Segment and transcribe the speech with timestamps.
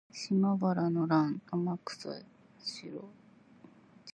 [0.11, 2.09] 島原の乱の天草
[2.63, 3.07] 四郎